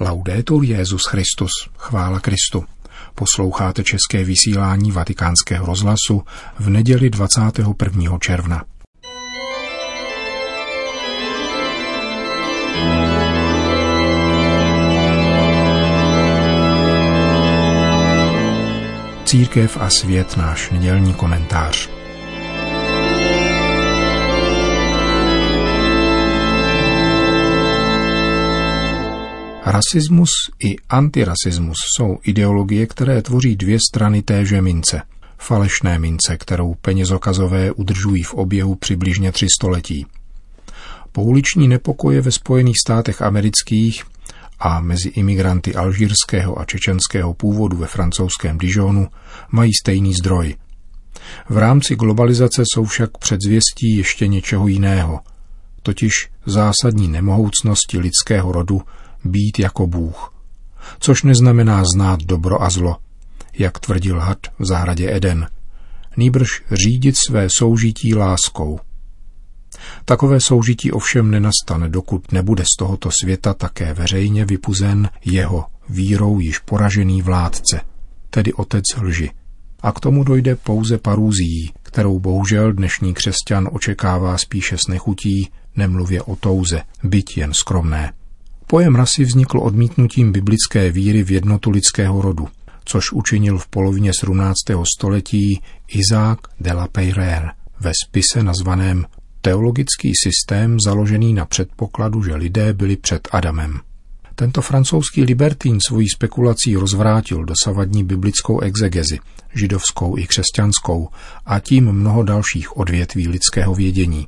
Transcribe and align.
Laudetur 0.00 0.64
Jezus 0.64 1.02
Christus, 1.06 1.50
chvála 1.76 2.20
Kristu. 2.20 2.64
Posloucháte 3.14 3.84
české 3.84 4.24
vysílání 4.24 4.92
Vatikánského 4.92 5.66
rozhlasu 5.66 6.22
v 6.58 6.68
neděli 6.68 7.10
21. 7.10 8.18
června. 8.18 8.64
Církev 19.24 19.76
a 19.80 19.90
svět 19.90 20.36
náš 20.36 20.70
nedělní 20.70 21.14
komentář. 21.14 21.95
Rasismus 29.76 30.30
i 30.64 30.76
antirasismus 30.88 31.76
jsou 31.96 32.18
ideologie, 32.22 32.86
které 32.86 33.22
tvoří 33.22 33.56
dvě 33.56 33.78
strany 33.90 34.22
téže 34.22 34.62
mince. 34.62 35.02
Falešné 35.38 35.98
mince, 35.98 36.36
kterou 36.36 36.74
penězokazové 36.74 37.72
udržují 37.72 38.22
v 38.22 38.34
oběhu 38.34 38.74
přibližně 38.74 39.32
tři 39.32 39.46
století. 39.58 40.06
Pouliční 41.12 41.68
nepokoje 41.68 42.20
ve 42.20 42.32
Spojených 42.32 42.76
státech 42.86 43.22
amerických 43.22 44.04
a 44.58 44.80
mezi 44.80 45.08
imigranty 45.08 45.74
alžírského 45.74 46.58
a 46.58 46.64
čečenského 46.64 47.34
původu 47.34 47.76
ve 47.76 47.86
francouzském 47.86 48.58
Dijonu 48.58 49.08
mají 49.50 49.72
stejný 49.82 50.14
zdroj. 50.14 50.56
V 51.48 51.56
rámci 51.56 51.96
globalizace 51.96 52.62
jsou 52.72 52.84
však 52.84 53.18
předzvěstí 53.18 53.96
ještě 53.96 54.26
něčeho 54.26 54.68
jiného, 54.68 55.20
totiž 55.82 56.12
zásadní 56.46 57.08
nemohoucnosti 57.08 57.98
lidského 57.98 58.52
rodu 58.52 58.82
být 59.26 59.58
jako 59.58 59.86
Bůh, 59.86 60.34
což 60.98 61.22
neznamená 61.22 61.84
znát 61.84 62.22
dobro 62.22 62.62
a 62.62 62.70
zlo, 62.70 62.96
jak 63.58 63.78
tvrdil 63.78 64.20
had 64.20 64.38
v 64.58 64.66
zahradě 64.66 65.16
Eden, 65.16 65.48
nýbrž 66.16 66.48
řídit 66.72 67.16
své 67.26 67.48
soužití 67.58 68.14
láskou. 68.14 68.80
Takové 70.04 70.40
soužití 70.40 70.92
ovšem 70.92 71.30
nenastane, 71.30 71.88
dokud 71.88 72.32
nebude 72.32 72.64
z 72.64 72.76
tohoto 72.78 73.10
světa 73.22 73.54
také 73.54 73.94
veřejně 73.94 74.44
vypuzen 74.44 75.08
jeho 75.24 75.64
vírou 75.88 76.40
již 76.40 76.58
poražený 76.58 77.22
vládce, 77.22 77.80
tedy 78.30 78.52
otec 78.52 78.84
lži. 79.02 79.30
A 79.82 79.92
k 79.92 80.00
tomu 80.00 80.24
dojde 80.24 80.56
pouze 80.56 80.98
parůzí, 80.98 81.72
kterou 81.82 82.18
bohužel 82.18 82.72
dnešní 82.72 83.14
křesťan 83.14 83.68
očekává 83.72 84.38
spíše 84.38 84.78
s 84.78 84.86
nechutí, 84.88 85.50
nemluvě 85.76 86.22
o 86.22 86.36
touze, 86.36 86.82
byť 87.02 87.36
jen 87.36 87.52
skromné. 87.54 88.12
Pojem 88.68 88.94
rasy 88.94 89.24
vznikl 89.24 89.58
odmítnutím 89.58 90.32
biblické 90.32 90.90
víry 90.90 91.22
v 91.22 91.30
jednotu 91.30 91.70
lidského 91.70 92.22
rodu, 92.22 92.48
což 92.84 93.12
učinil 93.12 93.58
v 93.58 93.68
polovině 93.68 94.10
17. 94.20 94.56
století 94.96 95.60
Isaac 95.88 96.38
de 96.60 96.72
la 96.72 96.88
Peyrer 96.88 97.50
ve 97.80 97.92
spise 98.04 98.42
nazvaném 98.42 99.06
Teologický 99.40 100.12
systém 100.24 100.76
založený 100.84 101.34
na 101.34 101.44
předpokladu, 101.44 102.22
že 102.22 102.34
lidé 102.34 102.72
byli 102.72 102.96
před 102.96 103.28
Adamem. 103.32 103.80
Tento 104.34 104.62
francouzský 104.62 105.22
libertín 105.22 105.78
svojí 105.88 106.08
spekulací 106.08 106.76
rozvrátil 106.76 107.44
dosavadní 107.44 108.04
biblickou 108.04 108.60
exegezi, 108.60 109.18
židovskou 109.54 110.18
i 110.18 110.26
křesťanskou, 110.26 111.08
a 111.46 111.60
tím 111.60 111.92
mnoho 111.92 112.22
dalších 112.22 112.76
odvětví 112.76 113.28
lidského 113.28 113.74
vědění. 113.74 114.26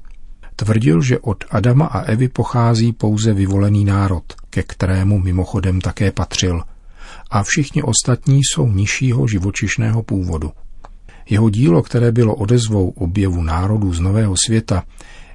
Tvrdil, 0.59 1.03
že 1.03 1.19
od 1.19 1.45
Adama 1.51 1.87
a 1.87 2.01
Evy 2.01 2.29
pochází 2.29 2.93
pouze 2.93 3.35
vyvolený 3.35 3.85
národ, 3.85 4.25
ke 4.51 4.63
kterému 4.63 5.19
mimochodem 5.19 5.81
také 5.81 6.13
patřil, 6.13 6.63
a 7.31 7.43
všichni 7.43 7.83
ostatní 7.83 8.41
jsou 8.43 8.73
nižšího 8.73 9.29
živočišného 9.29 10.03
původu. 10.03 10.53
Jeho 11.31 11.51
dílo, 11.51 11.83
které 11.83 12.13
bylo 12.13 12.35
odezvou 12.35 12.89
objevu 12.89 13.43
národů 13.43 13.95
z 13.95 14.01
Nového 14.01 14.35
světa, 14.47 14.85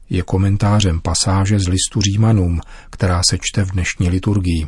je 0.10 0.22
komentářem 0.24 1.00
pasáže 1.02 1.60
z 1.60 1.68
listu 1.68 2.02
Římanům, 2.02 2.62
která 2.90 3.22
se 3.30 3.38
čte 3.42 3.66
v 3.66 3.72
dnešní 3.72 4.10
liturgii. 4.10 4.68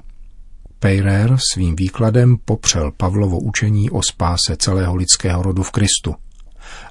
Peyrer 0.80 1.38
svým 1.54 1.76
výkladem 1.76 2.38
popřel 2.46 2.92
Pavlovo 2.98 3.40
učení 3.40 3.90
o 3.90 4.02
spáse 4.04 4.56
celého 4.58 4.96
lidského 4.96 5.44
rodu 5.44 5.64
v 5.64 5.72
Kristu 5.72 6.16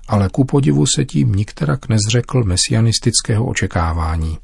ale 0.09 0.29
ku 0.29 0.45
podivu 0.45 0.85
se 0.97 1.05
tím 1.05 1.33
nikterak 1.33 1.89
nezřekl 1.89 2.45
mesianistického 2.45 3.47
očekávání. 3.47 4.39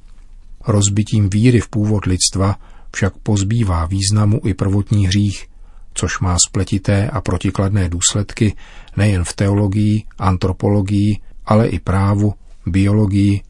Rozbitím 0.66 1.30
víry 1.30 1.60
v 1.60 1.68
původ 1.68 2.06
lidstva 2.06 2.56
však 2.92 3.16
pozbývá 3.16 3.86
významu 3.86 4.40
i 4.44 4.54
prvotní 4.54 5.06
hřích, 5.06 5.46
což 5.94 6.20
má 6.20 6.36
spletité 6.48 7.08
a 7.08 7.20
protikladné 7.20 7.88
důsledky 7.88 8.56
nejen 8.96 9.24
v 9.24 9.32
teologii, 9.32 10.04
antropologii, 10.18 11.18
ale 11.46 11.68
i 11.68 11.78
právu, 11.78 12.34
biologii 12.66 13.40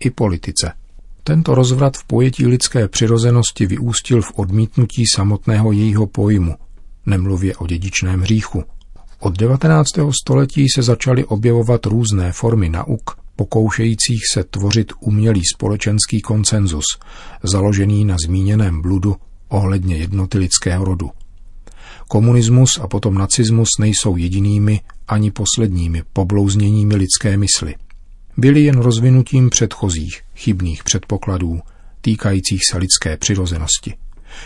i 0.00 0.10
politice. 0.10 0.72
Tento 1.24 1.54
rozvrat 1.54 1.96
v 1.96 2.04
pojetí 2.04 2.46
lidské 2.46 2.88
přirozenosti 2.88 3.66
vyústil 3.66 4.22
v 4.22 4.32
odmítnutí 4.36 5.04
samotného 5.14 5.72
jejího 5.72 6.06
pojmu, 6.06 6.54
nemluvě 7.06 7.56
o 7.56 7.66
dědičném 7.66 8.20
hříchu, 8.20 8.64
od 9.20 9.38
19. 9.38 9.88
století 10.22 10.66
se 10.74 10.82
začaly 10.82 11.24
objevovat 11.24 11.86
různé 11.86 12.32
formy 12.32 12.68
nauk, 12.68 13.16
pokoušejících 13.36 14.20
se 14.32 14.44
tvořit 14.44 14.92
umělý 15.00 15.42
společenský 15.54 16.20
konsenzus, 16.20 16.84
založený 17.42 18.04
na 18.04 18.16
zmíněném 18.26 18.82
bludu 18.82 19.16
ohledně 19.48 19.96
jednoty 19.96 20.38
lidského 20.38 20.84
rodu. 20.84 21.10
Komunismus 22.08 22.68
a 22.80 22.88
potom 22.88 23.14
nacismus 23.14 23.68
nejsou 23.78 24.16
jedinými 24.16 24.80
ani 25.08 25.30
posledními 25.30 26.02
poblouzněními 26.12 26.96
lidské 26.96 27.36
mysli. 27.36 27.74
Byly 28.36 28.60
jen 28.60 28.78
rozvinutím 28.78 29.50
předchozích, 29.50 30.22
chybných 30.34 30.84
předpokladů, 30.84 31.60
týkajících 32.00 32.60
se 32.70 32.78
lidské 32.78 33.16
přirozenosti. 33.16 33.94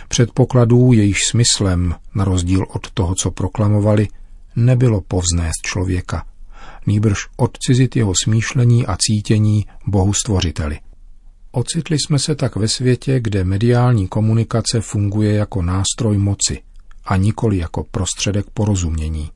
Předpokladů, 0.08 0.92
jejich 0.92 1.18
smyslem, 1.30 1.94
na 2.14 2.24
rozdíl 2.24 2.66
od 2.68 2.90
toho, 2.90 3.14
co 3.14 3.30
proklamovali, 3.30 4.08
nebylo 4.56 5.00
povznést 5.00 5.62
člověka, 5.62 6.26
nýbrž 6.86 7.18
odcizit 7.36 7.96
jeho 7.96 8.12
smýšlení 8.24 8.86
a 8.86 8.96
cítění 9.00 9.66
Bohu 9.86 10.12
stvořiteli. 10.12 10.78
Ocitli 11.52 11.96
jsme 11.98 12.18
se 12.18 12.34
tak 12.34 12.56
ve 12.56 12.68
světě, 12.68 13.20
kde 13.20 13.44
mediální 13.44 14.08
komunikace 14.08 14.80
funguje 14.80 15.32
jako 15.32 15.62
nástroj 15.62 16.18
moci 16.18 16.62
a 17.04 17.16
nikoli 17.16 17.58
jako 17.58 17.84
prostředek 17.90 18.46
porozumění. 18.54 19.30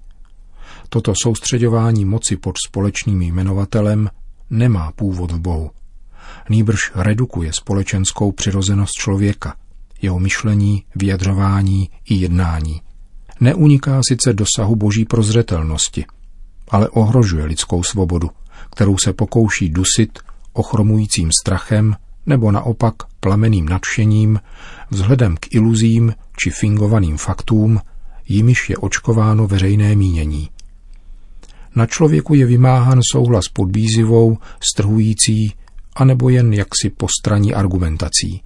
Toto 0.88 1.12
soustředování 1.22 2.04
moci 2.04 2.36
pod 2.36 2.54
společným 2.66 3.22
jmenovatelem 3.22 4.10
nemá 4.50 4.92
původ 4.92 5.30
v 5.30 5.38
Bohu. 5.38 5.70
Nýbrž 6.48 6.92
redukuje 6.94 7.52
společenskou 7.52 8.32
přirozenost 8.32 8.92
člověka, 8.92 9.54
jeho 10.02 10.18
myšlení, 10.18 10.84
vyjadřování 10.96 11.90
i 12.04 12.14
jednání 12.14 12.80
neuniká 13.40 14.00
sice 14.08 14.32
dosahu 14.32 14.76
boží 14.76 15.04
prozřetelnosti, 15.04 16.04
ale 16.68 16.88
ohrožuje 16.88 17.44
lidskou 17.44 17.82
svobodu, 17.82 18.30
kterou 18.70 18.96
se 19.04 19.12
pokouší 19.12 19.68
dusit 19.68 20.18
ochromujícím 20.52 21.30
strachem 21.42 21.96
nebo 22.26 22.50
naopak 22.50 22.94
plameným 23.20 23.68
nadšením 23.68 24.40
vzhledem 24.90 25.36
k 25.36 25.54
iluzím 25.54 26.14
či 26.36 26.50
fingovaným 26.50 27.16
faktům, 27.16 27.80
jimiž 28.28 28.70
je 28.70 28.76
očkováno 28.76 29.46
veřejné 29.46 29.96
mínění. 29.96 30.48
Na 31.76 31.86
člověku 31.86 32.34
je 32.34 32.46
vymáhan 32.46 33.00
souhlas 33.12 33.48
podbízivou, 33.52 34.38
strhující, 34.72 35.54
anebo 35.96 36.28
jen 36.28 36.52
jaksi 36.52 36.90
postraní 36.90 37.54
argumentací 37.54 38.42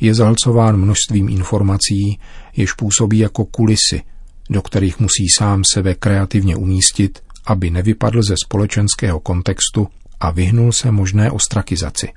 je 0.00 0.14
zahlcován 0.14 0.76
množstvím 0.76 1.28
informací, 1.28 2.18
jež 2.56 2.72
působí 2.72 3.18
jako 3.18 3.44
kulisy, 3.44 4.02
do 4.50 4.62
kterých 4.62 5.00
musí 5.00 5.28
sám 5.34 5.62
sebe 5.72 5.94
kreativně 5.94 6.56
umístit, 6.56 7.18
aby 7.46 7.70
nevypadl 7.70 8.22
ze 8.22 8.34
společenského 8.44 9.20
kontextu 9.20 9.88
a 10.20 10.30
vyhnul 10.30 10.72
se 10.72 10.90
možné 10.90 11.30
ostrakizaci. 11.30 12.08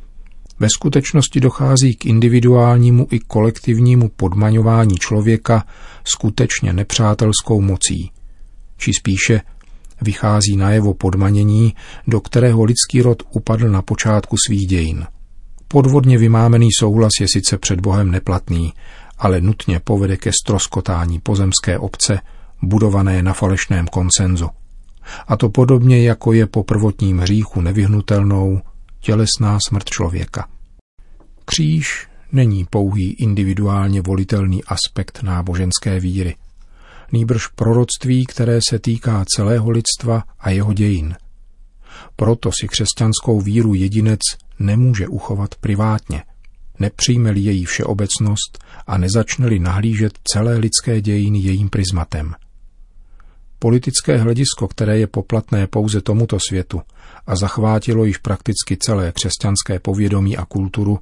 Ve 0.60 0.68
skutečnosti 0.70 1.40
dochází 1.40 1.96
k 1.96 2.06
individuálnímu 2.06 3.08
i 3.12 3.20
kolektivnímu 3.20 4.10
podmaňování 4.10 4.96
člověka 4.96 5.66
skutečně 6.04 6.74
nepřátelskou 6.74 7.62
mocí, 7.62 8.12
či 8.78 8.94
spíše 8.94 9.42
vychází 10.02 10.58
najevo 10.58 10.94
podmanění, 10.94 11.76
do 12.08 12.22
kterého 12.22 12.64
lidský 12.64 13.02
rod 13.02 13.24
upadl 13.32 13.70
na 13.70 13.82
počátku 13.82 14.36
svých 14.48 14.68
dějin– 14.68 15.06
Podvodně 15.72 16.18
vymámený 16.18 16.70
souhlas 16.80 17.12
je 17.22 17.28
sice 17.34 17.58
před 17.58 17.82
Bohem 17.82 18.12
neplatný, 18.12 18.74
ale 19.18 19.42
nutně 19.42 19.80
povede 19.80 20.18
ke 20.18 20.32
stroskotání 20.44 21.20
pozemské 21.20 21.80
obce, 21.80 22.20
budované 22.62 23.24
na 23.24 23.34
falešném 23.34 23.88
koncenzu. 23.88 24.50
A 25.28 25.38
to 25.38 25.50
podobně, 25.50 26.04
jako 26.04 26.34
je 26.34 26.48
po 26.48 26.64
prvotním 26.64 27.20
hříchu 27.20 27.62
nevyhnutelnou 27.62 28.62
tělesná 29.00 29.58
smrt 29.68 29.86
člověka. 29.86 30.48
Kříž 31.46 32.08
není 32.32 32.66
pouhý 32.70 33.14
individuálně 33.14 34.02
volitelný 34.02 34.64
aspekt 34.64 35.24
náboženské 35.24 36.00
víry. 36.00 36.36
Nýbrž 37.12 37.48
proroctví, 37.48 38.26
které 38.26 38.60
se 38.70 38.80
týká 38.80 39.26
celého 39.36 39.70
lidstva 39.70 40.24
a 40.40 40.50
jeho 40.50 40.74
dějin. 40.74 41.16
Proto 42.16 42.52
si 42.60 42.68
křesťanskou 42.68 43.42
víru 43.42 43.74
jedinec 43.74 44.20
nemůže 44.60 45.08
uchovat 45.08 45.56
privátně. 45.56 46.24
Nepřijme-li 46.80 47.40
její 47.40 47.66
všeobecnost 47.66 48.64
a 48.88 48.98
nezačne-li 48.98 49.60
nahlížet 49.60 50.20
celé 50.24 50.58
lidské 50.58 51.02
dějiny 51.02 51.40
jejím 51.40 51.70
prismatem. 51.70 52.36
Politické 53.60 54.18
hledisko, 54.18 54.68
které 54.68 55.00
je 55.00 55.08
poplatné 55.08 55.68
pouze 55.68 56.02
tomuto 56.02 56.38
světu 56.50 56.82
a 57.28 57.36
zachvátilo 57.36 58.06
již 58.06 58.18
prakticky 58.18 58.78
celé 58.78 59.12
křesťanské 59.12 59.80
povědomí 59.80 60.38
a 60.38 60.46
kulturu, 60.46 61.00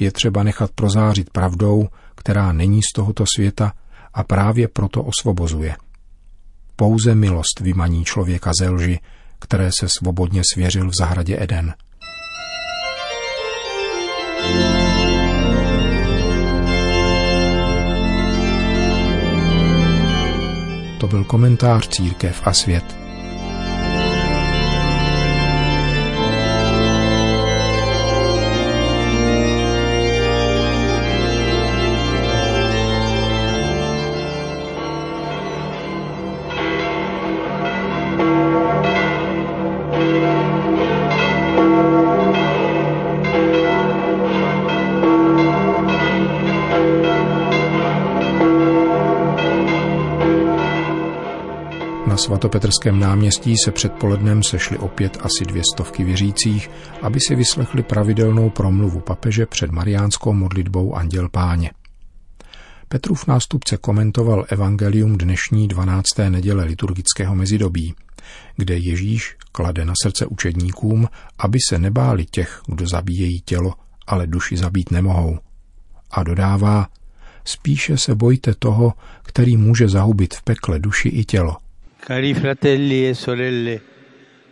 je 0.00 0.12
třeba 0.12 0.42
nechat 0.42 0.70
prozářit 0.70 1.30
pravdou, 1.30 1.88
která 2.14 2.52
není 2.52 2.80
z 2.82 2.92
tohoto 2.94 3.24
světa 3.36 3.72
a 4.14 4.24
právě 4.24 4.68
proto 4.68 5.02
osvobozuje. 5.02 5.76
Pouze 6.76 7.14
milost 7.14 7.60
vymaní 7.60 8.04
člověka 8.04 8.52
ze 8.60 8.68
lži, 8.68 9.00
které 9.38 9.70
se 9.80 9.88
svobodně 9.88 10.42
svěřil 10.52 10.90
v 10.90 10.94
zahradě 10.98 11.36
Eden. 11.40 11.74
To 21.00 21.06
byl 21.08 21.24
komentář 21.24 21.88
Církev 21.88 22.42
a 22.44 22.52
svět 22.52 23.07
svatopetrském 52.38 53.00
náměstí 53.00 53.54
se 53.64 53.72
předpolednem 53.72 54.42
sešli 54.42 54.78
opět 54.78 55.18
asi 55.20 55.44
dvě 55.44 55.62
stovky 55.74 56.04
věřících, 56.04 56.70
aby 57.02 57.18
si 57.20 57.34
vyslechli 57.34 57.82
pravidelnou 57.82 58.50
promluvu 58.50 59.00
papeže 59.00 59.46
před 59.46 59.70
mariánskou 59.70 60.32
modlitbou 60.32 60.94
Anděl 60.94 61.28
Páně. 61.28 61.70
Petrův 62.88 63.26
nástupce 63.26 63.76
komentoval 63.76 64.46
evangelium 64.48 65.18
dnešní 65.18 65.68
12. 65.68 66.06
neděle 66.28 66.64
liturgického 66.64 67.34
mezidobí, 67.34 67.94
kde 68.56 68.76
Ježíš 68.76 69.36
klade 69.52 69.84
na 69.84 69.94
srdce 70.02 70.26
učedníkům, 70.26 71.08
aby 71.38 71.58
se 71.68 71.78
nebáli 71.78 72.24
těch, 72.24 72.60
kdo 72.66 72.86
zabíjejí 72.86 73.40
tělo, 73.40 73.74
ale 74.06 74.26
duši 74.26 74.56
zabít 74.56 74.90
nemohou. 74.90 75.38
A 76.10 76.22
dodává, 76.22 76.86
spíše 77.44 77.96
se 77.96 78.14
bojte 78.14 78.54
toho, 78.58 78.92
který 79.22 79.56
může 79.56 79.88
zahubit 79.88 80.34
v 80.34 80.42
pekle 80.42 80.78
duši 80.78 81.08
i 81.08 81.24
tělo– 81.24 81.56
Cari 82.00 82.32
fratelli 82.34 83.08
e 83.08 83.14
sorelle, 83.14 83.82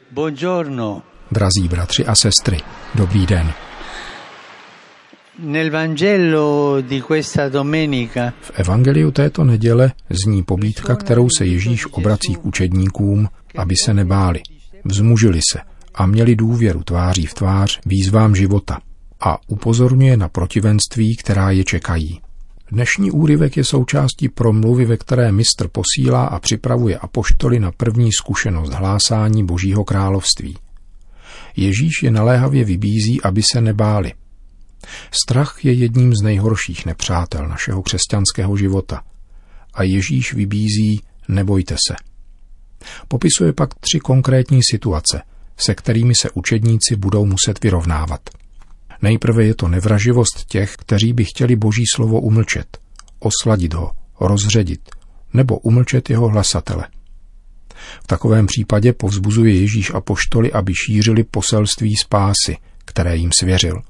buongiorno. 0.09 1.03
Drazí 1.29 1.69
bratři 1.69 2.05
a 2.05 2.15
sestry, 2.15 2.59
dobrý 2.95 3.27
den. 3.27 3.53
Nel 5.39 5.71
Vangelo 5.71 6.81
di 6.81 7.01
questa 7.01 7.49
domenica 7.49 8.33
v 8.41 8.51
evangeliu 8.55 9.11
této 9.11 9.45
neděle 9.45 9.93
zní 10.11 10.43
pobídka, 10.43 10.97
kterou 10.97 11.29
se 11.39 11.47
Ježíš 11.47 11.87
obrací 11.87 12.35
k 12.35 12.45
učedníkům, 12.45 13.29
aby 13.57 13.75
se 13.85 13.95
nebáli, 13.95 14.41
vzmužili 14.85 15.41
se 15.53 15.61
a 15.95 16.07
měli 16.07 16.37
důvěru 16.37 16.83
tváří 16.83 17.27
v 17.27 17.35
tvář 17.35 17.81
výzvám 17.87 18.37
života 18.37 18.79
a 19.21 19.39
upozorňuje 19.49 20.17
na 20.17 20.29
protivenství, 20.29 21.17
která 21.17 21.51
je 21.51 21.65
čekají. 21.65 22.21
Dnešní 22.71 23.11
úryvek 23.11 23.57
je 23.57 23.65
součástí 23.65 24.29
promluvy, 24.29 24.85
ve 24.85 24.97
které 24.97 25.33
mistr 25.33 25.69
posílá 25.69 26.27
a 26.27 26.39
připravuje 26.39 26.99
apoštoly 26.99 27.61
na 27.61 27.73
první 27.73 28.13
zkušenost 28.13 28.73
hlásání 28.73 29.47
Božího 29.47 29.85
království. 29.85 30.59
Ježíš 31.57 32.03
je 32.03 32.11
naléhavě 32.11 32.65
vybízí, 32.65 33.23
aby 33.23 33.43
se 33.53 33.61
nebáli. 33.61 34.13
Strach 35.11 35.65
je 35.65 35.73
jedním 35.73 36.15
z 36.15 36.23
nejhorších 36.23 36.87
nepřátel 36.87 37.49
našeho 37.49 37.83
křesťanského 37.83 38.57
života. 38.57 39.03
A 39.75 39.83
Ježíš 39.83 40.35
vybízí, 40.35 41.01
nebojte 41.29 41.77
se. 41.89 41.97
Popisuje 43.09 43.53
pak 43.53 43.75
tři 43.75 43.99
konkrétní 43.99 44.61
situace, 44.71 45.23
se 45.57 45.75
kterými 45.75 46.13
se 46.21 46.31
učedníci 46.31 46.97
budou 46.97 47.25
muset 47.27 47.63
vyrovnávat– 47.63 48.21
Nejprve 49.03 49.45
je 49.45 49.55
to 49.55 49.69
nevraživost 49.69 50.45
těch, 50.49 50.75
kteří 50.77 51.13
by 51.13 51.25
chtěli 51.25 51.57
Boží 51.57 51.85
slovo 51.95 52.21
umlčet, 52.21 52.79
osladit 53.19 53.75
ho, 53.75 53.91
rozředit 54.21 54.81
nebo 55.35 55.59
umlčet 55.59 56.11
jeho 56.11 56.29
hlasatele. 56.29 56.87
V 58.05 58.07
takovém 58.07 58.47
případě 58.47 58.93
povzbuzuje 58.93 59.55
Ježíš 59.55 59.95
apoštoly, 59.95 60.53
aby 60.53 60.73
šířili 60.75 61.25
poselství 61.25 61.97
spásy, 61.97 62.57
které 62.85 63.17
jim 63.17 63.31
svěřil. 63.39 63.83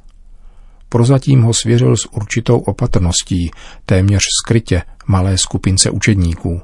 Prozatím 0.89 1.43
ho 1.43 1.55
svěřil 1.55 1.97
s 1.97 2.13
určitou 2.13 2.59
opatrností, 2.59 3.51
téměř 3.87 4.23
skrytě 4.45 4.83
malé 5.07 5.39
skupince 5.39 5.91
učedníků. 5.91 6.61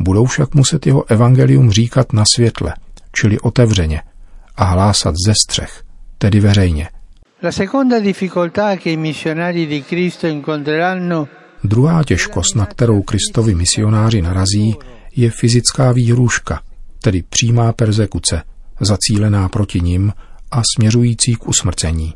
Budou 0.00 0.26
však 0.26 0.54
muset 0.54 0.86
jeho 0.86 1.10
evangelium 1.10 1.70
říkat 1.70 2.12
na 2.12 2.24
světle, 2.34 2.74
čili 3.12 3.40
otevřeně, 3.40 4.02
a 4.56 4.64
hlásat 4.64 5.14
ze 5.26 5.34
střech, 5.34 5.82
tedy 6.18 6.40
veřejně– 6.40 6.88
La 7.42 7.50
seconda 7.50 8.00
difficoltà 8.00 8.76
che 8.76 8.90
i 8.90 8.96
missionari 8.98 9.66
di 9.66 9.82
Cristo 9.82 10.26
incontreranno 10.26 11.28
Druhá 11.64 12.04
těžkost, 12.04 12.56
na 12.56 12.66
kterou 12.66 13.02
Kristovi 13.02 13.54
misionáři 13.54 14.22
narazí, 14.22 14.76
je 15.16 15.30
fyzická 15.30 15.92
výhruška, 15.92 16.62
tedy 17.02 17.22
přímá 17.22 17.72
persekuce, 17.72 18.42
zacílená 18.80 19.48
proti 19.48 19.80
nim 19.80 20.12
a 20.50 20.62
směřující 20.76 21.34
k 21.34 21.48
usmrcení. 21.48 22.14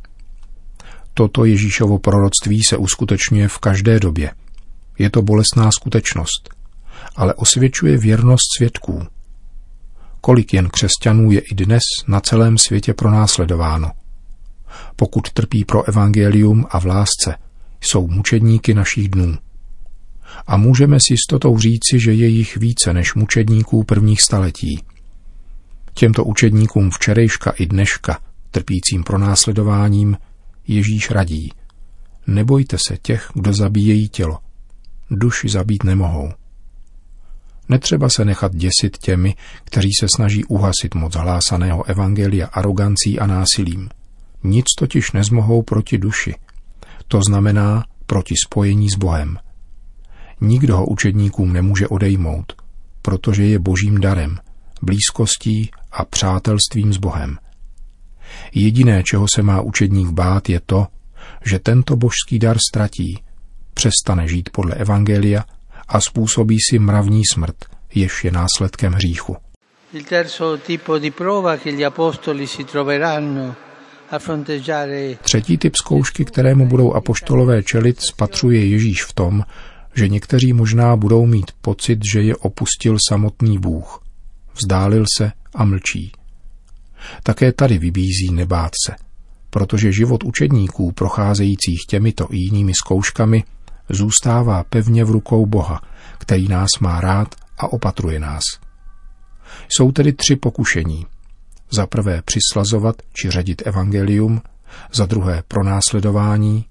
Toto 1.14 1.44
Ježíšovo 1.44 1.98
proroctví 1.98 2.62
se 2.68 2.76
uskutečňuje 2.76 3.48
v 3.48 3.58
každé 3.58 4.00
době. 4.00 4.30
Je 4.98 5.10
to 5.10 5.22
bolestná 5.22 5.70
skutečnost, 5.70 6.50
ale 7.16 7.34
osvědčuje 7.34 7.98
věrnost 7.98 8.56
svědků. 8.56 9.06
Kolik 10.20 10.54
jen 10.54 10.68
křesťanů 10.68 11.32
je 11.32 11.40
i 11.40 11.54
dnes 11.54 11.82
na 12.06 12.20
celém 12.20 12.58
světě 12.58 12.94
pronásledováno– 12.94 13.90
pokud 14.96 15.32
trpí 15.32 15.64
pro 15.64 15.88
evangelium 15.88 16.66
a 16.70 16.80
v 16.80 16.84
lásce, 16.86 17.36
jsou 17.80 18.08
mučedníky 18.08 18.74
našich 18.74 19.08
dnů. 19.08 19.38
A 20.46 20.56
můžeme 20.56 21.00
s 21.00 21.10
jistotou 21.10 21.58
říci, 21.58 22.00
že 22.00 22.12
je 22.12 22.28
jich 22.28 22.56
více 22.56 22.92
než 22.92 23.14
mučedníků 23.14 23.84
prvních 23.84 24.22
staletí. 24.22 24.82
Těmto 25.94 26.24
učedníkům 26.24 26.90
včerejška 26.90 27.50
i 27.50 27.66
dneška, 27.66 28.18
trpícím 28.50 29.04
pronásledováním, 29.04 30.16
Ježíš 30.68 31.10
radí. 31.10 31.52
Nebojte 32.26 32.76
se 32.88 32.96
těch, 33.02 33.30
kdo 33.34 33.52
zabíjejí 33.52 34.08
tělo. 34.08 34.38
Duši 35.10 35.48
zabít 35.48 35.84
nemohou. 35.84 36.32
Netřeba 37.68 38.08
se 38.08 38.24
nechat 38.24 38.54
děsit 38.54 38.98
těmi, 38.98 39.34
kteří 39.64 39.90
se 40.00 40.06
snaží 40.16 40.44
uhasit 40.44 40.94
moc 40.94 41.14
hlásaného 41.14 41.84
evangelia 41.84 42.46
arogancí 42.46 43.18
a 43.18 43.26
násilím– 43.26 43.88
nic 44.44 44.64
totiž 44.78 45.12
nezmohou 45.12 45.62
proti 45.62 45.98
duši. 45.98 46.34
To 47.08 47.20
znamená 47.28 47.84
proti 48.06 48.34
spojení 48.46 48.90
s 48.90 48.96
Bohem. 48.96 49.38
Nikdo 50.40 50.76
ho 50.76 50.86
učedníkům 50.86 51.52
nemůže 51.52 51.88
odejmout, 51.88 52.52
protože 53.02 53.44
je 53.44 53.58
božím 53.58 54.00
darem, 54.00 54.38
blízkostí 54.82 55.70
a 55.92 56.04
přátelstvím 56.04 56.92
s 56.92 56.96
Bohem. 56.96 57.38
Jediné, 58.54 59.02
čeho 59.02 59.26
se 59.34 59.42
má 59.42 59.60
učedník 59.60 60.08
bát, 60.08 60.48
je 60.48 60.60
to, 60.66 60.86
že 61.44 61.58
tento 61.58 61.96
božský 61.96 62.38
dar 62.38 62.56
ztratí, 62.70 63.22
přestane 63.74 64.28
žít 64.28 64.50
podle 64.52 64.74
Evangelia 64.74 65.44
a 65.88 66.00
způsobí 66.00 66.58
si 66.70 66.78
mravní 66.78 67.22
smrt, 67.32 67.56
jež 67.94 68.24
je 68.24 68.30
následkem 68.30 68.92
hříchu. 68.92 69.36
Il 69.92 70.04
terzo 70.04 70.56
tipo 70.58 70.98
di 70.98 71.10
prova 71.10 71.56
che 71.56 71.72
gli 71.72 71.84
apostoli 71.84 72.46
si 72.46 72.64
troveranno 72.64 73.54
Třetí 75.22 75.58
typ 75.58 75.76
zkoušky, 75.76 76.24
kterému 76.24 76.66
budou 76.66 76.92
apoštolové 76.92 77.62
čelit, 77.62 78.00
spatřuje 78.00 78.66
Ježíš 78.66 79.04
v 79.04 79.12
tom, 79.12 79.44
že 79.94 80.08
někteří 80.08 80.52
možná 80.52 80.96
budou 80.96 81.26
mít 81.26 81.50
pocit, 81.60 81.98
že 82.12 82.22
je 82.22 82.36
opustil 82.36 82.96
samotný 83.08 83.58
Bůh. 83.58 84.02
Vzdálil 84.54 85.04
se 85.16 85.32
a 85.54 85.64
mlčí. 85.64 86.12
Také 87.22 87.52
tady 87.52 87.78
vybízí 87.78 88.32
nebát 88.32 88.72
se, 88.86 88.96
protože 89.50 89.92
život 89.92 90.24
učedníků 90.24 90.92
procházejících 90.92 91.86
těmito 91.88 92.26
i 92.30 92.36
jinými 92.36 92.72
zkouškami 92.82 93.44
zůstává 93.88 94.64
pevně 94.64 95.04
v 95.04 95.10
rukou 95.10 95.46
Boha, 95.46 95.80
který 96.18 96.48
nás 96.48 96.68
má 96.80 97.00
rád 97.00 97.34
a 97.58 97.72
opatruje 97.72 98.20
nás. 98.20 98.42
Jsou 99.68 99.92
tedy 99.92 100.12
tři 100.12 100.36
pokušení. 100.36 101.06
Za 101.74 101.86
prvé 101.86 102.22
přislazovat 102.22 103.02
či 103.12 103.30
řadit 103.30 103.62
evangelium, 103.66 104.42
za 104.92 105.06
druhé 105.06 105.42
pronásledování 105.48 106.64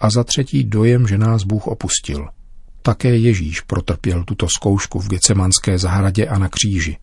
a 0.00 0.10
za 0.10 0.24
třetí 0.24 0.64
dojem, 0.64 1.06
že 1.06 1.18
nás 1.18 1.44
Bůh 1.44 1.66
opustil. 1.66 2.28
Také 2.82 3.16
Ježíš 3.16 3.60
protrpěl 3.60 4.24
tuto 4.24 4.46
zkoušku 4.48 5.00
v 5.00 5.08
Gecemanské 5.08 5.78
zahradě 5.78 6.26
a 6.26 6.38
na 6.38 6.48
kříži. 6.48 6.96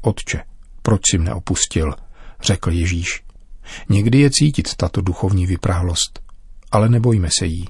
Otče, 0.00 0.42
proč 0.82 1.00
si 1.10 1.18
mne 1.18 1.34
opustil, 1.34 1.94
řekl 2.42 2.70
Ježíš. 2.72 3.22
Někdy 3.88 4.18
je 4.18 4.30
cítit 4.30 4.76
tato 4.76 5.00
duchovní 5.00 5.46
vyprahlost, 5.46 6.20
ale 6.70 6.88
nebojme 6.88 7.28
se 7.38 7.46
jí. 7.46 7.68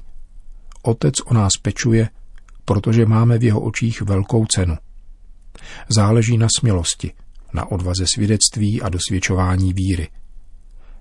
Otec 0.81 1.13
o 1.25 1.33
nás 1.33 1.51
pečuje, 1.61 2.09
protože 2.65 3.05
máme 3.05 3.37
v 3.37 3.43
jeho 3.43 3.61
očích 3.61 4.01
velkou 4.01 4.45
cenu. 4.45 4.77
Záleží 5.95 6.37
na 6.37 6.47
smělosti, 6.59 7.11
na 7.53 7.71
odvaze 7.71 8.05
svědectví 8.15 8.81
a 8.81 8.89
dosvědčování 8.89 9.73
víry. 9.73 10.07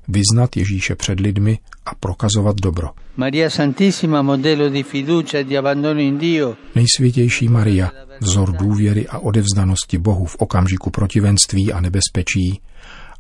Vyznat 0.09 0.57
Ježíše 0.57 0.95
před 0.95 1.21
lidmi 1.21 1.59
a 1.87 1.95
prokazovat 1.95 2.57
dobro. 2.57 2.88
Maria 3.16 3.50
Santissima, 3.50 4.23
modelo 4.23 4.69
di 4.69 4.83
fiducia 4.83 5.40
e 5.40 5.45
di 5.45 5.59
abbandono 5.59 6.00
in 6.00 6.19
Dio. 6.19 6.57
Nejsvětější 6.75 7.49
Maria, 7.49 7.90
vzor 8.21 8.52
důvěry 8.52 9.09
a 9.09 9.19
odevzdanosti 9.19 9.99
Bohu 9.99 10.26
v 10.26 10.37
okamžiku 10.37 10.90
protivenství 10.90 11.73
a 11.73 11.80
nebezpečí, 11.80 12.61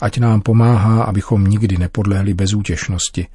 ať 0.00 0.18
nám 0.18 0.40
pomáhá, 0.40 1.02
abychom 1.02 1.44
nikdy 1.44 1.78
nepodlehli 1.78 2.34
bezútěšnosti, 2.34 3.26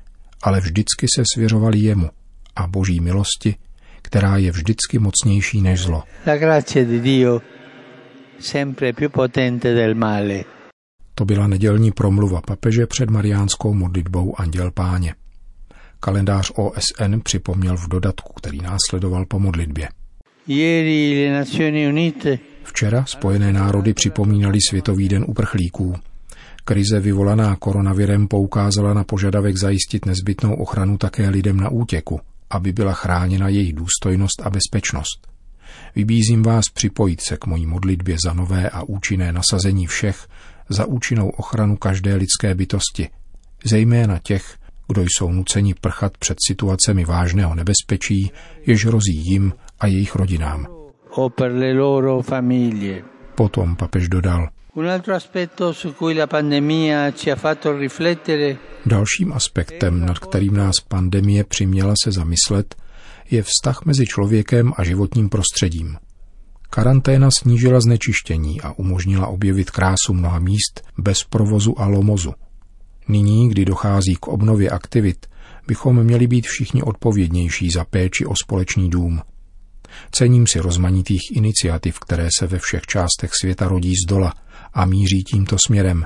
ale 0.44 0.60
vždycky 0.60 1.08
se 1.16 1.24
svěřovali 1.34 1.80
jemu 1.80 2.10
a 2.56 2.68
boží 2.68 3.00
milosti, 3.00 3.56
která 4.02 4.38
je 4.38 4.52
vždycky 4.52 5.00
mocnější 5.00 5.62
než 5.62 5.82
zlo. 5.82 6.04
La 6.28 6.38
grazia 6.38 6.86
di 6.86 7.00
Dio 7.00 7.42
sempre 8.40 8.94
più 8.94 9.10
potente 9.10 9.74
del 9.74 9.96
male. 9.96 10.44
To 11.16 11.26
byla 11.26 11.48
nedělní 11.48 11.92
promluva 11.92 12.42
papeže 12.42 12.88
před 12.88 13.10
mariánskou 13.10 13.74
modlitbou 13.74 14.40
Anděl 14.40 14.72
Páně. 14.72 15.16
Kalendář 16.00 16.52
OSN 16.56 17.20
připomněl 17.24 17.78
v 17.78 17.88
dodatku, 17.88 18.34
který 18.34 18.58
následoval 18.62 19.26
po 19.26 19.40
modlitbě. 19.40 19.90
Včera 22.64 23.06
Spojené 23.06 23.54
národy 23.54 23.94
připomínali 23.94 24.58
Světový 24.70 25.10
den 25.10 25.26
uprchlíků. 25.28 25.96
Krize 26.66 27.00
vyvolaná 27.00 27.56
koronavirem 27.56 28.28
poukázala 28.28 28.94
na 28.94 29.04
požadavek 29.04 29.58
zajistit 29.58 30.06
nezbytnou 30.06 30.54
ochranu 30.54 30.98
také 30.98 31.30
lidem 31.30 31.58
na 31.58 31.70
útěku, 31.70 32.20
aby 32.50 32.74
byla 32.74 32.94
chráněna 32.94 33.50
jejich 33.50 33.74
důstojnost 33.74 34.42
a 34.44 34.50
bezpečnost. 34.50 35.35
Vybízím 35.96 36.44
vás 36.44 36.70
připojit 36.74 37.22
se 37.22 37.38
k 37.38 37.46
mojí 37.46 37.66
modlitbě 37.66 38.16
za 38.26 38.34
nové 38.34 38.70
a 38.70 38.84
účinné 38.84 39.32
nasazení 39.32 39.88
všech, 39.88 40.28
za 40.70 40.86
účinnou 40.86 41.30
ochranu 41.30 41.78
každé 41.78 42.16
lidské 42.16 42.56
bytosti, 42.56 43.10
zejména 43.66 44.20
těch, 44.20 44.58
kdo 44.88 45.02
jsou 45.02 45.32
nuceni 45.32 45.74
prchat 45.74 46.18
před 46.18 46.38
situacemi 46.48 47.06
vážného 47.06 47.56
nebezpečí, 47.56 48.32
jež 48.66 48.86
hrozí 48.86 49.22
jim 49.26 49.54
a 49.80 49.88
jejich 49.88 50.16
rodinám. 50.16 50.68
Potom 53.36 53.76
papež 53.76 54.10
dodal, 54.10 54.50
dalším 58.86 59.34
aspektem, 59.34 60.06
nad 60.06 60.20
kterým 60.20 60.54
nás 60.58 60.74
pandemie 60.88 61.44
přiměla 61.44 61.94
se 62.04 62.12
zamyslet, 62.12 62.76
je 63.32 63.44
vztah 63.44 63.86
mezi 63.86 64.06
člověkem 64.06 64.74
a 64.78 64.84
životním 64.84 65.30
prostředím. 65.30 65.98
Karanténa 66.70 67.30
snížila 67.32 67.80
znečištění 67.80 68.62
a 68.62 68.72
umožnila 68.72 69.28
objevit 69.28 69.72
krásu 69.72 70.14
mnoha 70.14 70.40
míst 70.40 70.82
bez 70.98 71.24
provozu 71.30 71.80
a 71.82 71.88
lomozu. 71.88 72.34
Nyní, 73.08 73.50
kdy 73.50 73.66
dochází 73.66 74.16
k 74.16 74.28
obnově 74.28 74.70
aktivit, 74.70 75.26
bychom 75.68 76.04
měli 76.04 76.28
být 76.28 76.48
všichni 76.48 76.84
odpovědnější 76.84 77.70
za 77.70 77.86
péči 77.86 78.26
o 78.26 78.36
společný 78.36 78.90
dům. 78.90 79.22
Cením 80.12 80.48
si 80.48 80.60
rozmanitých 80.60 81.22
iniciativ, 81.32 82.00
které 82.00 82.28
se 82.40 82.48
ve 82.48 82.60
všech 82.60 82.82
částech 82.82 83.32
světa 83.42 83.68
rodí 83.68 83.94
z 83.96 84.08
dola 84.08 84.34
a 84.74 84.86
míří 84.86 85.24
tímto 85.24 85.58
směrem. 85.58 86.06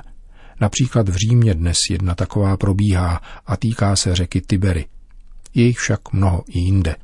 Například 0.60 1.08
v 1.08 1.14
Římě 1.14 1.54
dnes 1.54 1.76
jedna 1.90 2.14
taková 2.14 2.56
probíhá 2.56 3.20
a 3.46 3.56
týká 3.56 3.96
se 3.96 4.14
řeky 4.14 4.40
Tibery. 4.40 4.86
Je 5.54 5.64
jich 5.64 5.78
však 5.78 6.12
mnoho 6.12 6.44
i 6.48 6.58
jinde. 6.58 6.96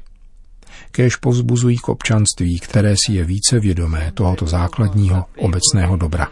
Kéž 0.97 1.17
povzbuzují 1.17 1.77
k 1.77 1.89
občanství, 1.89 2.59
které 2.59 2.95
si 3.07 3.13
je 3.13 3.25
více 3.25 3.61
vědomé 3.61 4.13
tohoto 4.15 4.47
základního 4.47 5.25
obecného 5.39 5.97
dobra. 5.97 6.29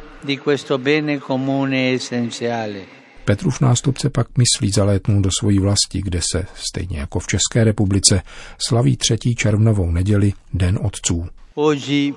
essenziale. 1.94 2.80
Petrův 3.25 3.61
nástupce 3.61 4.11
pak 4.11 4.26
myslí 4.38 4.71
zalétnout 4.71 5.23
do 5.23 5.30
svojí 5.40 5.59
vlasti, 5.59 6.02
kde 6.02 6.21
se, 6.33 6.47
stejně 6.54 6.99
jako 6.99 7.18
v 7.18 7.26
České 7.26 7.64
republice, 7.64 8.23
slaví 8.66 8.97
třetí 8.97 9.35
červnovou 9.35 9.90
neděli 9.90 10.33
Den 10.54 10.78
otců. 10.83 11.26
Oggi 11.54 12.14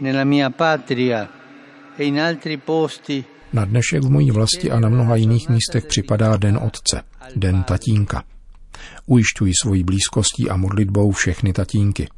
nella 0.00 0.24
mia 0.24 0.50
patria 0.50 1.28
e 1.98 2.04
in 2.04 2.20
altri 2.20 2.56
posti 2.56 3.24
Na 3.52 3.64
dnešek 3.64 4.02
v 4.02 4.10
mojí 4.10 4.30
vlasti 4.30 4.70
a 4.70 4.80
na 4.80 4.88
mnoha 4.88 5.16
jiných 5.16 5.48
místech 5.48 5.86
připadá 5.86 6.36
Den 6.36 6.58
otce, 6.62 7.02
Den 7.36 7.62
tatínka. 7.62 8.24
Ujišťuji 9.06 9.52
svojí 9.62 9.84
blízkostí 9.84 10.50
a 10.50 10.56
modlitbou 10.56 11.10
všechny 11.10 11.52
tatínky. 11.52 12.08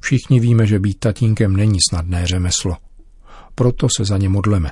Všichni 0.00 0.40
víme, 0.40 0.66
že 0.66 0.78
být 0.78 0.98
tatínkem 0.98 1.56
není 1.56 1.78
snadné 1.90 2.26
řemeslo. 2.26 2.76
Proto 3.54 3.86
se 3.96 4.04
za 4.04 4.18
ně 4.18 4.28
modleme. 4.28 4.70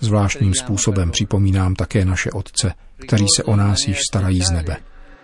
Zvláštním 0.00 0.54
způsobem 0.54 1.10
připomínám 1.10 1.74
také 1.74 2.04
naše 2.04 2.30
otce, 2.30 2.74
kteří 2.96 3.26
se 3.36 3.44
o 3.44 3.56
nás 3.56 3.78
již 3.88 3.98
starají 4.10 4.42
z 4.42 4.50
nebe. 4.50 4.76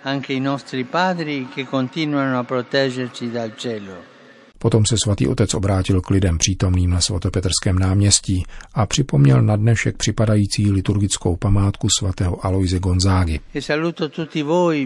anche 0.06 0.34
i 0.34 0.40
nostri 0.40 0.84
padri 0.84 1.48
che 1.52 1.66
continuano 1.66 2.38
a 2.38 2.44
proteggerci 2.44 3.30
dal 3.30 3.56
cielo. 3.56 4.15
Potom 4.58 4.86
se 4.86 4.96
svatý 5.04 5.28
otec 5.28 5.54
obrátil 5.54 6.00
k 6.00 6.10
lidem 6.10 6.38
přítomným 6.38 6.90
na 6.90 7.00
svatopetrském 7.00 7.78
náměstí 7.78 8.44
a 8.74 8.86
připomněl 8.86 9.42
na 9.42 9.56
dnešek 9.56 9.96
připadající 9.96 10.70
liturgickou 10.70 11.36
památku 11.36 11.88
svatého 11.98 12.46
Aloise 12.46 12.78
Gonzágy. 12.78 13.40
E 13.54 13.60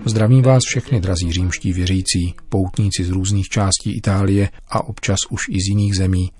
Zdravím 0.04 0.42
vás 0.42 0.62
všechny, 0.66 1.00
drazí 1.00 1.32
římští 1.32 1.72
věřící, 1.72 2.34
poutníci 2.48 3.04
z 3.04 3.10
různých 3.10 3.48
částí 3.48 3.96
Itálie 3.96 4.50
a 4.68 4.84
občas 4.84 5.18
už 5.30 5.48
i 5.48 5.60
z 5.60 5.68
jiných 5.68 5.96
zemí. 5.96 6.30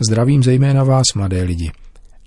Zdravím 0.00 0.42
zejména 0.42 0.84
vás, 0.84 1.04
mladé 1.14 1.42
lidi. 1.42 1.72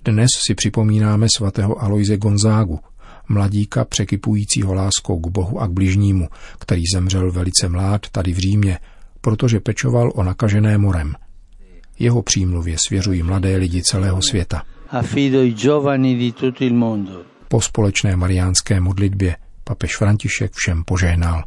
Dnes 0.04 0.28
si 0.46 0.54
připomínáme 0.54 1.26
svatého 1.36 1.82
Aloise 1.82 2.16
Gonzágu, 2.16 2.80
mladíka 3.28 3.84
překypujícího 3.84 4.74
láskou 4.74 5.20
k 5.20 5.26
Bohu 5.26 5.60
a 5.60 5.66
k 5.66 5.70
bližnímu, 5.70 6.28
který 6.58 6.82
zemřel 6.94 7.32
velice 7.32 7.68
mlád 7.68 8.08
tady 8.12 8.32
v 8.32 8.38
Římě, 8.38 8.78
protože 9.20 9.60
pečoval 9.60 10.12
o 10.14 10.22
nakažené 10.22 10.78
morem. 10.78 11.14
Jeho 11.98 12.22
přímluvě 12.22 12.76
svěřují 12.86 13.22
mladé 13.22 13.56
lidi 13.56 13.82
celého 13.82 14.20
světa. 14.22 14.62
Po 17.48 17.60
společné 17.60 18.16
mariánské 18.16 18.80
modlitbě 18.80 19.36
papež 19.64 19.96
František 19.96 20.52
všem 20.54 20.84
požehnal. 20.84 21.44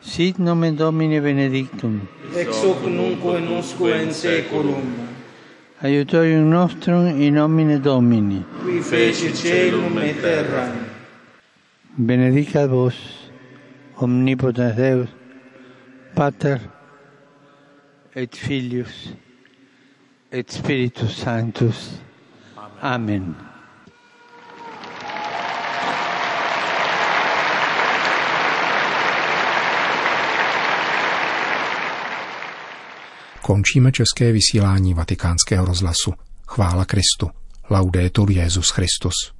Sit 0.00 0.38
nomen 0.38 0.76
Domini 0.76 1.20
benedictum. 1.20 2.08
ex 2.36 2.62
hoc 2.64 2.78
nunc 2.86 3.18
et 3.36 3.58
usque 3.58 4.02
in 4.02 4.14
seculum, 4.14 4.94
Aiutorium 5.82 6.50
nostrum 6.50 7.06
in 7.20 7.34
nomine 7.34 7.78
Domini. 7.78 8.44
qui 8.62 8.80
feci 8.82 9.32
celum 9.32 9.98
et 9.98 10.20
terram. 10.20 10.72
Benedicat 11.98 12.70
vos, 12.70 12.94
omnipotens 13.96 14.76
Deus, 14.76 15.08
Pater 16.14 16.60
et 18.18 18.36
Filius 18.36 19.12
et 20.32 20.50
Spiritus 20.50 21.16
Sanctus. 21.16 22.00
Amen. 22.80 23.34
Končíme 33.42 33.92
české 33.92 34.32
vysílání 34.32 34.94
vatikánského 34.94 35.66
rozhlasu. 35.66 36.12
Chvála 36.46 36.84
Kristu. 36.84 37.30
Laudetur 37.70 38.30
Jezus 38.30 38.70
Christus. 38.70 39.32